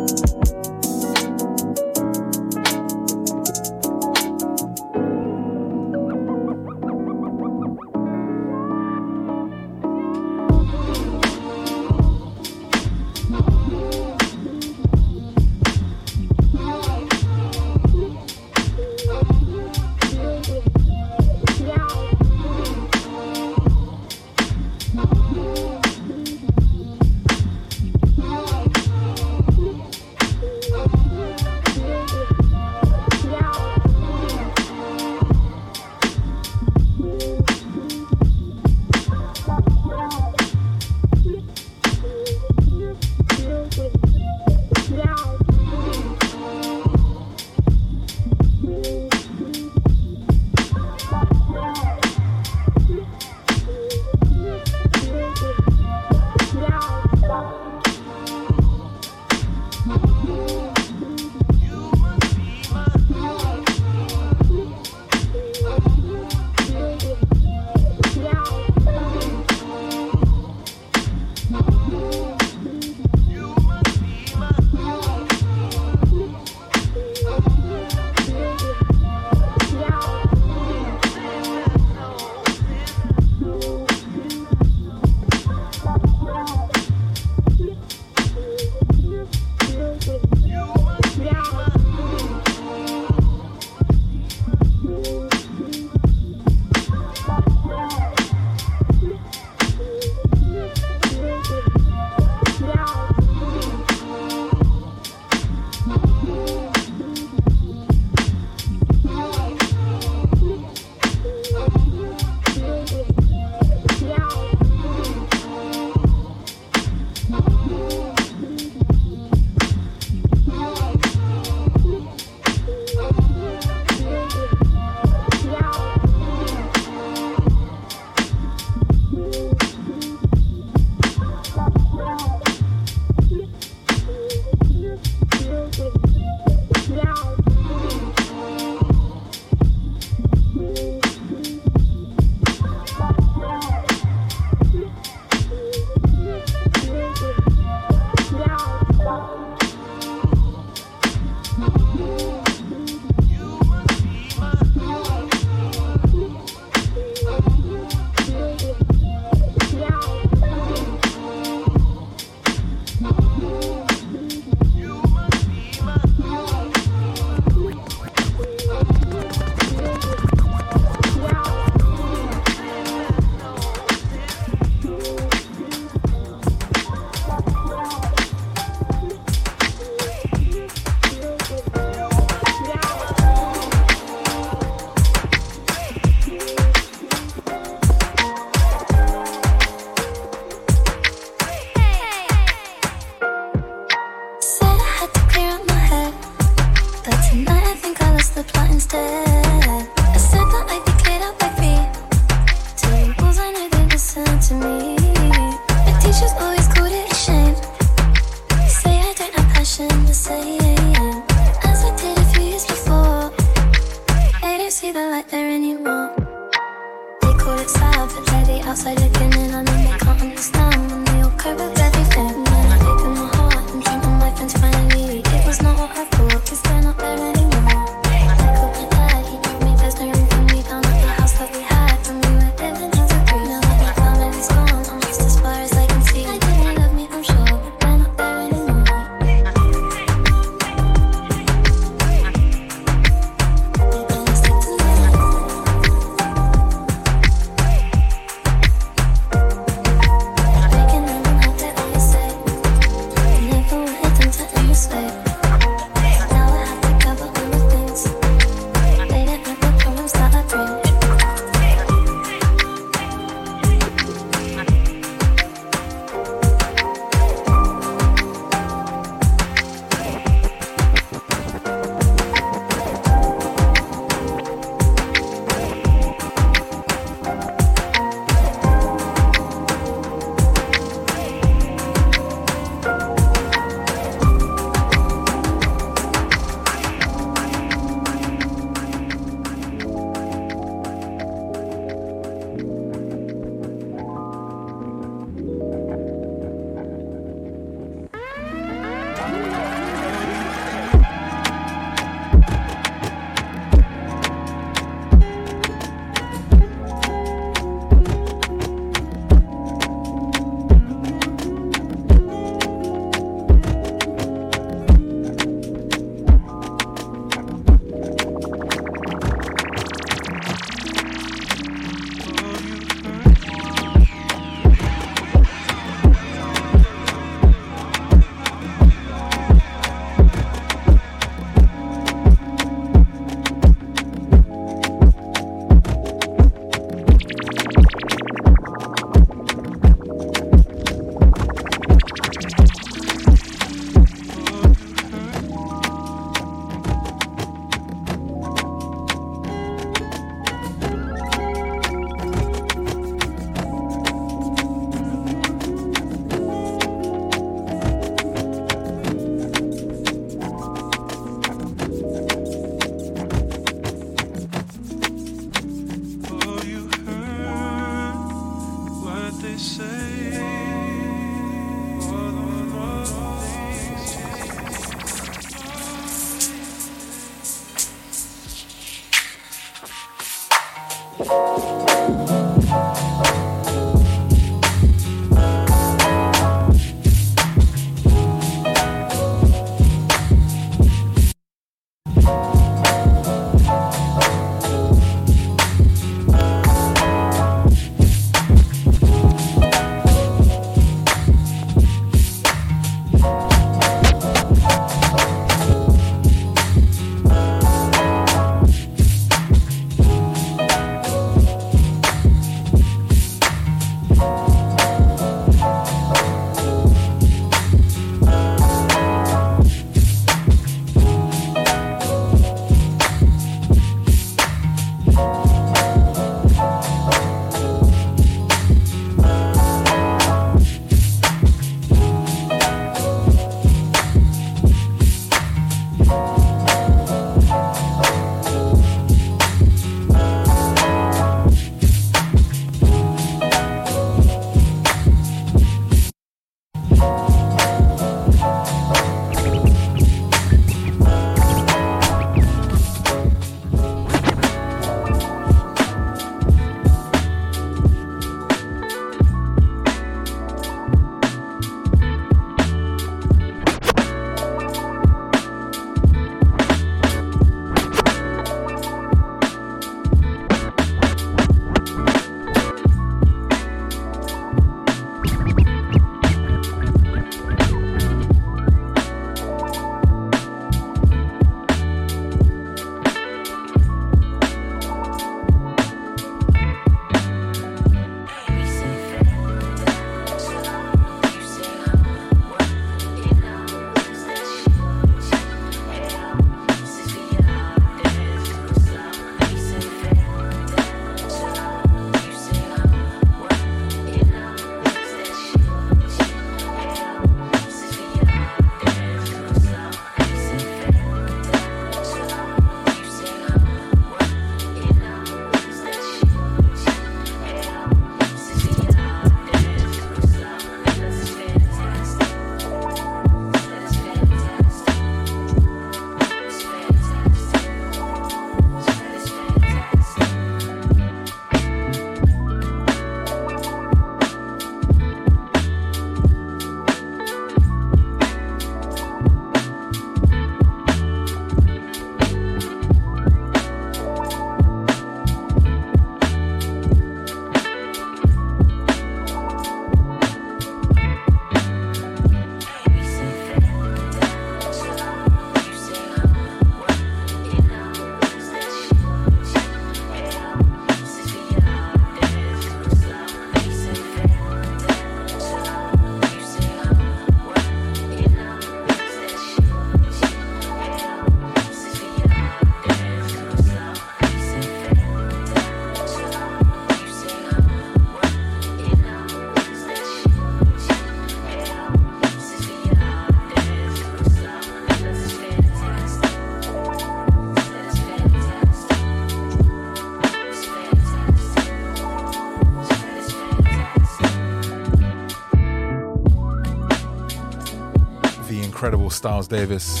Styles 599.22 599.46
Davis. 599.46 600.00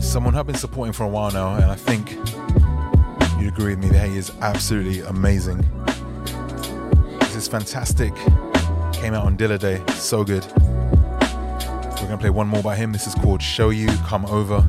Someone 0.00 0.34
I've 0.34 0.46
been 0.46 0.54
supporting 0.54 0.94
for 0.94 1.04
a 1.04 1.08
while 1.08 1.30
now, 1.30 1.54
and 1.56 1.66
I 1.66 1.74
think 1.74 2.12
you'd 3.38 3.52
agree 3.52 3.74
with 3.74 3.78
me 3.78 3.90
that 3.90 4.08
he 4.08 4.16
is 4.16 4.32
absolutely 4.40 5.00
amazing. 5.00 5.58
This 7.20 7.36
is 7.36 7.48
fantastic. 7.48 8.14
Came 8.94 9.12
out 9.12 9.26
on 9.26 9.36
Dilla 9.36 9.58
Day, 9.58 9.82
so 9.92 10.24
good. 10.24 10.46
We're 10.56 12.08
gonna 12.08 12.16
play 12.16 12.30
one 12.30 12.48
more 12.48 12.62
by 12.62 12.74
him. 12.74 12.90
This 12.90 13.06
is 13.06 13.14
called 13.16 13.42
Show 13.42 13.68
You 13.68 13.88
Come 14.06 14.24
Over. 14.24 14.66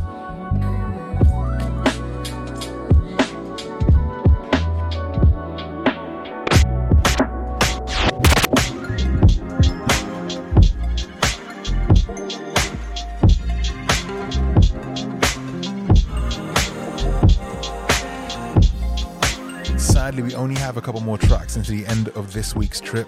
More 21.04 21.18
tracks 21.18 21.58
into 21.58 21.72
the 21.72 21.86
end 21.86 22.08
of 22.10 22.34
this 22.34 22.56
week's 22.56 22.80
trip. 22.80 23.08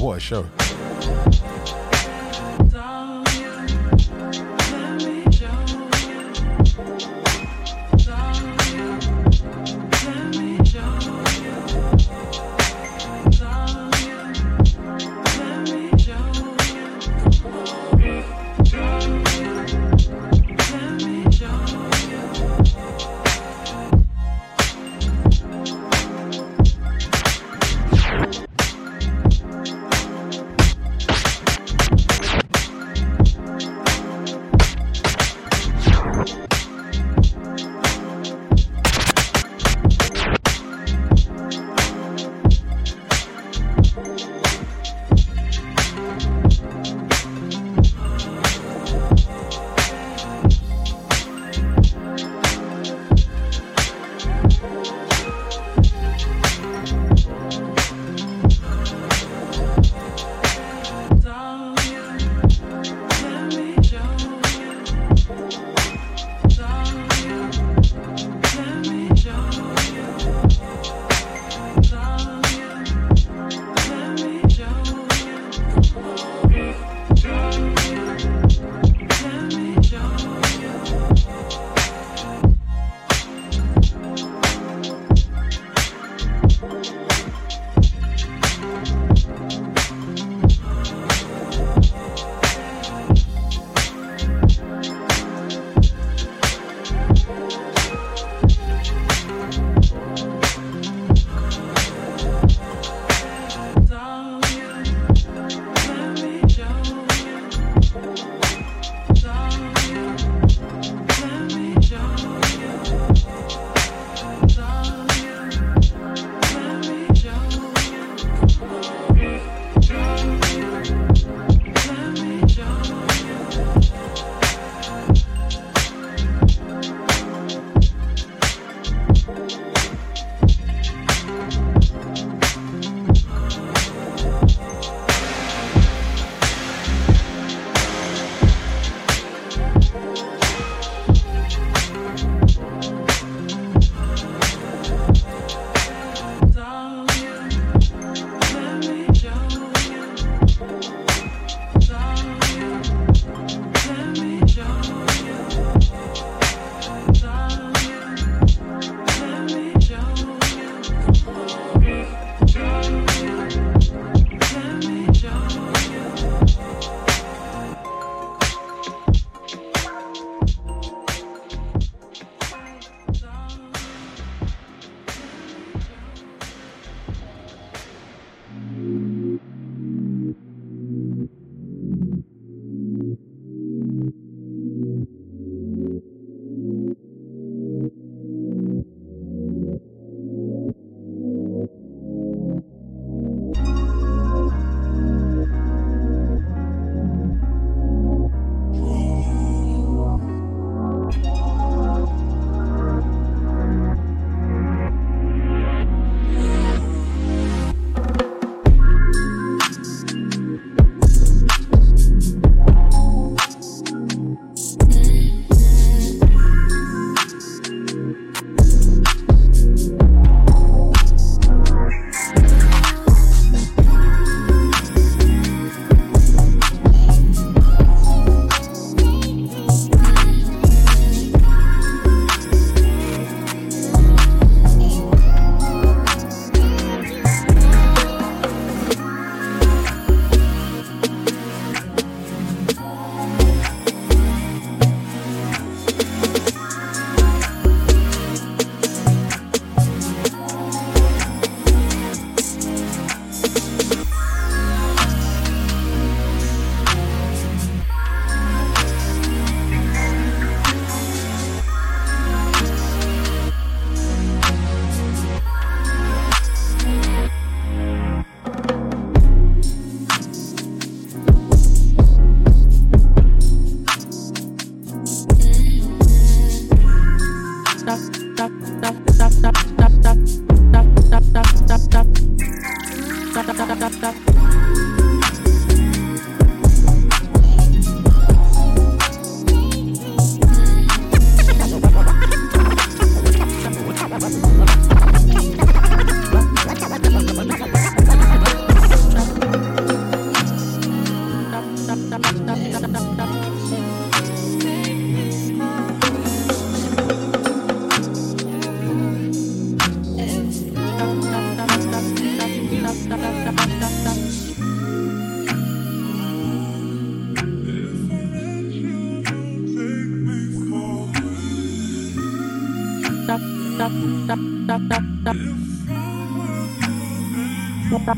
What 0.00 0.16
a 0.16 0.20
show. 0.20 0.46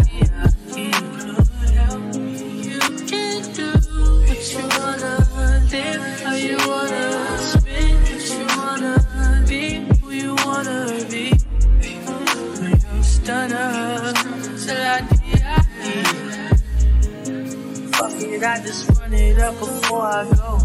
it, 18.42 18.48
I 18.48 18.60
just 18.62 18.90
run 19.00 19.14
it 19.14 19.40
up 19.40 19.58
before 19.60 20.02
I 20.02 20.24
go. 20.26 20.60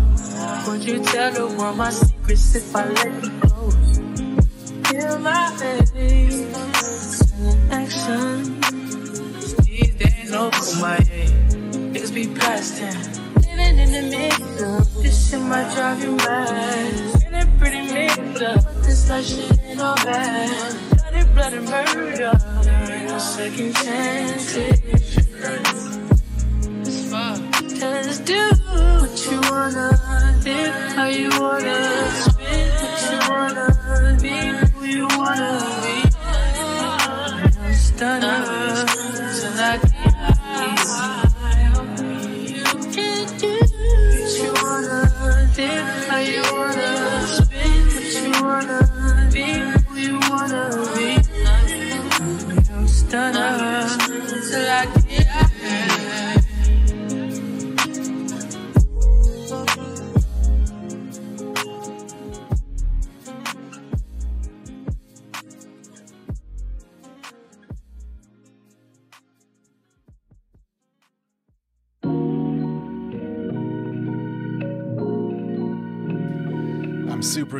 Would 0.71 0.85
you 0.85 1.03
tell 1.05 1.33
the 1.33 1.47
world 1.57 1.77
my 1.77 1.91
secrets 1.91 2.55
if 2.55 2.75
I 2.75 2.89
let 2.89 3.23
you 3.23 3.31
go? 3.41 3.71
Feel 4.89 5.19
my 5.19 5.51
face, 5.57 7.23
action. 7.71 8.61
These 9.65 9.95
days 9.97 10.33
over 10.33 10.81
my 10.81 10.97
age. 11.13 11.31
Niggas 11.93 12.15
be 12.15 12.27
blasting, 12.27 12.97
living 13.43 13.79
in 13.79 13.93
the 13.93 14.03
middle. 14.17 14.81
This 15.03 15.31
shit 15.31 15.41
might 15.41 15.73
drive 15.75 16.03
you 16.03 16.17
mad. 16.17 17.23
Feeling 17.23 17.59
pretty 17.59 17.83
mixed 17.93 18.43
up, 18.43 18.65
but 18.65 18.83
this 18.85 19.09
life 19.11 19.27
shit 19.27 19.59
ain't 19.65 19.81
all 19.81 19.97
bad. 19.97 20.77
Bloody, 21.11 21.25
bloody 21.35 21.59
murder. 21.61 22.33
There 22.63 22.93
ain't 22.93 23.09
no 23.09 23.19
second 23.19 23.75
chances. 23.75 25.96
Just 27.79 28.25
do 28.25 28.35
what 28.35 29.27
you 29.31 29.39
wanna, 29.51 29.91
live 30.45 30.75
how 30.95 31.05
you 31.05 31.29
wanna, 31.39 32.11
spin 32.23 32.71
what 32.81 33.01
you 33.13 33.19
wanna, 33.29 34.19
be 34.23 34.35
who 34.73 34.85
you 34.87 35.07
wanna 35.19 35.61
be. 35.83 35.97
I'm 37.61 37.75
stunner 37.75 38.96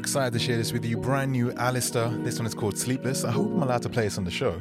excited 0.07 0.33
to 0.33 0.39
share 0.39 0.57
this 0.57 0.73
with 0.73 0.85
you. 0.85 0.97
Brand 0.97 1.33
new 1.33 1.51
Alistair. 1.55 2.09
This 2.09 2.39
one 2.39 2.47
is 2.47 2.55
called 2.55 2.79
Sleepless. 2.79 3.25
I 3.25 3.33
hope 3.33 3.47
I'm 3.47 3.61
allowed 3.61 3.83
to 3.83 3.89
play 3.89 4.05
this 4.05 4.17
on 4.19 4.23
the 4.23 4.31
show. 4.31 4.53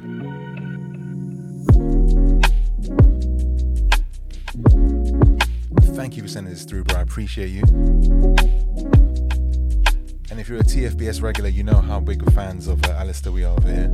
Thank 5.95 6.17
you 6.17 6.23
for 6.23 6.29
sending 6.29 6.51
this 6.51 6.63
through, 6.63 6.85
bro. 6.85 6.97
I 6.97 7.01
appreciate 7.03 7.49
you. 7.49 7.61
And 10.31 10.39
if 10.39 10.49
you're 10.49 10.57
a 10.57 10.63
TFBS 10.63 11.21
regular, 11.21 11.49
you 11.49 11.61
know 11.61 11.79
how 11.79 11.99
big 11.99 12.27
fans 12.31 12.65
of 12.67 12.83
uh, 12.83 12.93
Alistair 12.93 13.31
we 13.31 13.43
are 13.43 13.55
over 13.55 13.71
here. 13.71 13.91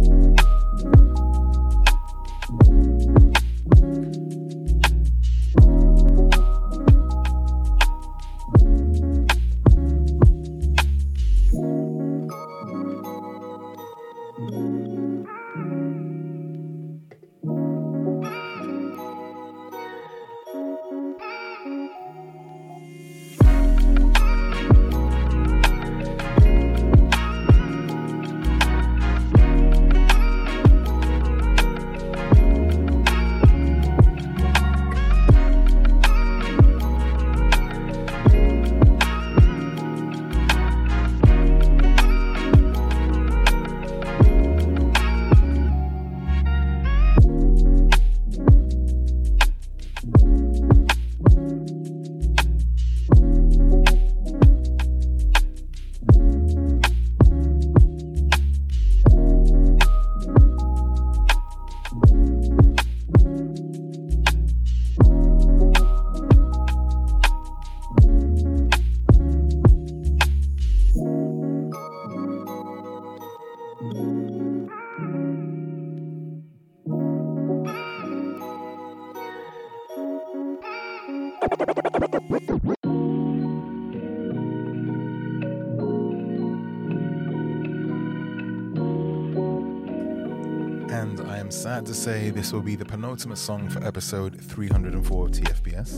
Sad 91.81 91.87
to 91.87 91.93
say 91.95 92.29
this 92.29 92.53
will 92.53 92.61
be 92.61 92.75
the 92.75 92.85
penultimate 92.85 93.37
song 93.37 93.67
for 93.67 93.83
episode 93.83 94.39
304 94.39 95.25
of 95.25 95.31
TFBS. 95.31 95.89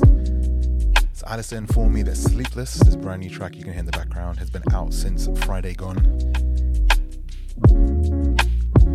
So 1.14 1.28
Alistair 1.28 1.58
informed 1.58 1.94
me 1.94 2.04
that 2.04 2.16
Sleepless, 2.16 2.76
this 2.76 2.96
brand 2.96 3.22
new 3.22 3.30
track 3.30 3.56
you 3.56 3.64
can 3.64 3.74
hear 3.74 3.82
in 3.82 3.86
the 3.86 3.92
background, 3.92 4.40
has 4.40 4.50
been 4.50 4.64
out 4.72 4.94
since 4.94 5.28
Friday 5.46 5.74
gone. 5.74 5.98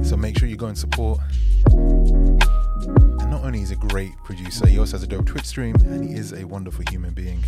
So 0.02 0.16
make 0.16 0.39
sure 0.39 0.48
you 0.48 0.56
go 0.56 0.69
and 0.69 0.78
support. 0.78 1.20
And 1.66 3.31
not 3.31 3.44
only 3.44 3.60
is 3.60 3.69
he 3.69 3.74
a 3.74 3.78
great 3.78 4.12
producer, 4.24 4.66
he 4.66 4.78
also 4.78 4.93
has 4.93 5.02
a 5.02 5.06
dope 5.06 5.27
Twitch 5.27 5.44
stream 5.44 5.74
and 5.77 6.09
he 6.09 6.15
is 6.15 6.32
a 6.32 6.44
wonderful 6.44 6.85
human 6.90 7.12
being. 7.12 7.44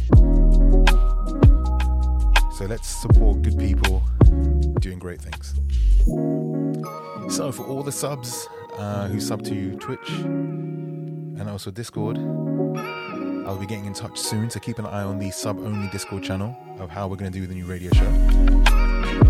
So 2.59 2.67
let's 2.67 2.89
support 2.89 3.41
good 3.41 3.59
people 3.59 4.03
doing 4.81 4.99
great 4.99 5.23
things. 5.23 5.55
So 7.35 7.53
for 7.53 7.65
all 7.65 7.83
the 7.83 7.93
subs 7.93 8.47
uh, 8.81 9.09
who 9.09 9.21
sub 9.21 9.43
to 9.45 9.77
Twitch 9.77 10.09
and 10.11 11.49
also 11.49 11.71
Discord, 11.71 12.17
I'll 13.47 13.59
be 13.59 13.67
getting 13.67 13.85
in 13.85 13.93
touch 13.93 14.19
soon. 14.19 14.49
So 14.49 14.59
keep 14.59 14.79
an 14.79 14.87
eye 14.87 15.03
on 15.03 15.19
the 15.19 15.31
sub-only 15.31 15.89
Discord 15.91 16.23
channel 16.23 16.57
of 16.79 16.89
how 16.89 17.07
we're 17.07 17.17
going 17.17 17.31
to 17.31 17.39
do 17.39 17.47
the 17.47 17.55
new 17.55 17.67
radio 17.67 17.93
show. 17.93 18.11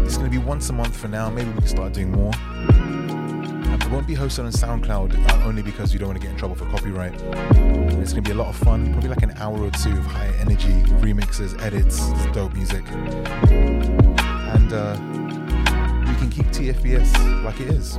It's 0.05 0.17
going 0.17 0.31
to 0.31 0.39
be 0.39 0.39
once 0.39 0.71
a 0.71 0.73
month 0.73 0.97
for 0.97 1.09
now. 1.09 1.29
Maybe 1.31 1.51
we 1.51 1.59
can 1.59 1.67
start 1.67 1.93
doing 1.93 2.13
more. 2.13 2.33
It 3.73 3.91
won't 3.91 4.07
be 4.07 4.15
hosted 4.15 4.45
on 4.45 4.53
SoundCloud 4.53 5.29
uh, 5.31 5.45
only 5.45 5.63
because 5.63 5.93
you 5.93 5.99
don't 5.99 6.09
want 6.09 6.21
to 6.21 6.25
get 6.25 6.33
in 6.33 6.39
trouble 6.39 6.55
for 6.55 6.67
copyright. 6.67 7.15
It's 7.15 8.13
going 8.13 8.23
to 8.23 8.31
be 8.31 8.31
a 8.31 8.35
lot 8.35 8.49
of 8.49 8.57
fun, 8.57 8.93
probably 8.93 9.09
like 9.09 9.23
an 9.23 9.33
hour 9.39 9.61
or 9.61 9.71
two 9.71 9.91
of 9.91 10.07
high 10.07 10.33
energy 10.39 10.83
remixes, 11.03 11.61
edits, 11.61 11.99
dope 12.33 12.55
music. 12.55 12.85
And 14.53 14.73
uh, 14.73 14.97
we 16.09 16.15
can 16.19 16.31
keep 16.31 16.47
TFBS 16.47 17.43
like 17.43 17.61
it 17.61 17.69
is. 17.69 17.99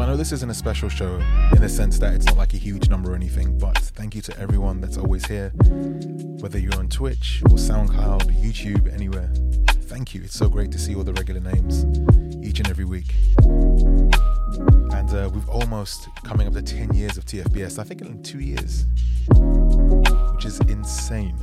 I 0.00 0.06
know 0.06 0.16
this 0.16 0.32
isn't 0.32 0.48
a 0.48 0.54
special 0.54 0.88
show 0.88 1.20
in 1.52 1.60
the 1.60 1.68
sense 1.68 1.98
that 1.98 2.14
it's 2.14 2.24
not 2.24 2.38
like 2.38 2.54
a 2.54 2.56
huge 2.56 2.88
number 2.88 3.12
or 3.12 3.14
anything, 3.14 3.58
but 3.58 3.76
thank 3.76 4.14
you 4.14 4.22
to 4.22 4.40
everyone 4.40 4.80
that's 4.80 4.96
always 4.96 5.26
here, 5.26 5.50
whether 6.40 6.58
you're 6.58 6.74
on 6.76 6.88
Twitch 6.88 7.42
or 7.50 7.56
SoundCloud, 7.58 8.22
YouTube, 8.42 8.90
anywhere. 8.94 9.30
Thank 9.88 10.14
you. 10.14 10.22
It's 10.22 10.34
so 10.34 10.48
great 10.48 10.72
to 10.72 10.78
see 10.78 10.94
all 10.94 11.04
the 11.04 11.12
regular 11.12 11.40
names 11.40 11.84
each 12.42 12.60
and 12.60 12.70
every 12.70 12.86
week. 12.86 13.12
And 13.42 15.10
uh, 15.12 15.28
we've 15.34 15.48
almost 15.50 16.08
coming 16.24 16.46
up 16.46 16.54
to 16.54 16.62
10 16.62 16.94
years 16.94 17.18
of 17.18 17.26
TFBS, 17.26 17.78
I 17.78 17.84
think 17.84 18.00
in 18.00 18.22
two 18.22 18.40
years, 18.40 18.86
which 19.28 20.46
is 20.46 20.60
insane. 20.60 21.36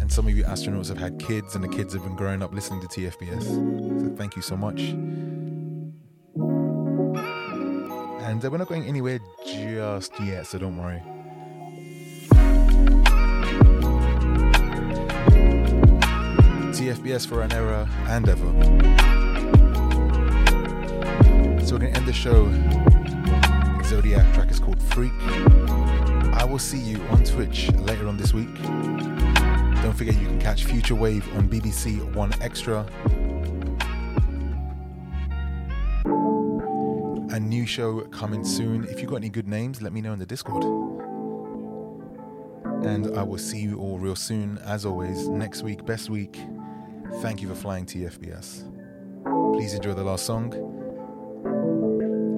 And 0.00 0.10
some 0.10 0.26
of 0.26 0.36
you 0.36 0.42
astronauts 0.42 0.88
have 0.88 0.98
had 0.98 1.20
kids, 1.20 1.54
and 1.54 1.62
the 1.62 1.68
kids 1.68 1.94
have 1.94 2.02
been 2.02 2.16
growing 2.16 2.42
up 2.42 2.52
listening 2.52 2.80
to 2.80 2.88
TFBS. 2.88 3.91
Thank 4.16 4.36
you 4.36 4.42
so 4.42 4.56
much. 4.56 4.80
And 8.22 8.44
uh, 8.44 8.50
we're 8.50 8.58
not 8.58 8.68
going 8.68 8.84
anywhere 8.84 9.20
just 9.44 10.18
yet, 10.20 10.46
so 10.46 10.58
don't 10.58 10.76
worry. 10.76 11.02
TFBS 16.72 17.26
for 17.26 17.42
an 17.42 17.52
era 17.52 17.88
and 18.08 18.28
ever. 18.28 18.46
So 21.64 21.74
we're 21.74 21.80
gonna 21.80 21.96
end 21.96 22.06
the 22.06 22.12
show. 22.12 22.46
Zodivk 23.82 24.34
track 24.34 24.50
is 24.50 24.58
called 24.58 24.82
Freak. 24.82 25.12
I 26.32 26.44
will 26.44 26.58
see 26.58 26.78
you 26.78 27.00
on 27.10 27.22
Twitch 27.24 27.70
later 27.72 28.08
on 28.08 28.16
this 28.16 28.32
week. 28.32 28.52
Don't 29.82 29.94
forget 29.94 30.14
you 30.14 30.26
can 30.26 30.40
catch 30.40 30.64
Future 30.64 30.94
Wave 30.94 31.24
on 31.36 31.48
BBC 31.48 31.98
1Xtra. 32.14 32.88
New 37.52 37.66
show 37.66 38.00
coming 38.08 38.42
soon. 38.44 38.84
If 38.84 39.00
you've 39.00 39.10
got 39.10 39.16
any 39.16 39.28
good 39.28 39.46
names, 39.46 39.82
let 39.82 39.92
me 39.92 40.00
know 40.00 40.14
in 40.14 40.18
the 40.18 40.24
Discord. 40.24 40.64
And 42.82 43.14
I 43.14 43.22
will 43.22 43.36
see 43.36 43.58
you 43.60 43.78
all 43.78 43.98
real 43.98 44.16
soon. 44.16 44.56
As 44.64 44.86
always, 44.86 45.28
next 45.28 45.62
week, 45.62 45.84
best 45.84 46.08
week. 46.08 46.38
Thank 47.20 47.42
you 47.42 47.48
for 47.48 47.54
flying 47.54 47.84
TFBS. 47.84 48.64
Please 49.54 49.74
enjoy 49.74 49.92
the 49.92 50.02
last 50.02 50.24
song. 50.24 50.50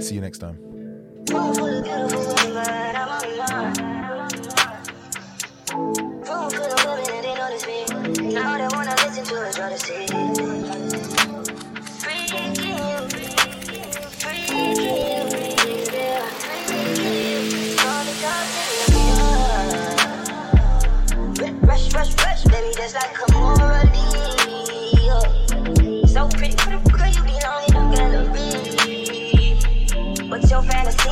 See 0.00 0.16
you 0.16 0.20
next 0.20 0.38
time. 0.38 0.58
Now 8.34 8.58
they 8.58 8.68
wanna 8.76 8.94
listen 8.96 9.24
to 9.24 9.46
us, 9.46 9.58
rather 9.60 9.78
say. 9.78 10.06
Freaking 10.06 11.33
don't 30.66 31.03